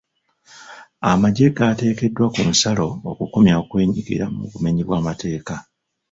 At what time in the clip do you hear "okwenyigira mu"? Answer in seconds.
3.61-4.43